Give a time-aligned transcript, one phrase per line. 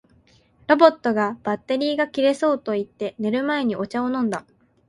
[0.67, 4.47] ロボットが「バッテリーが切れそう」と言って、寝る前にお茶を飲んだ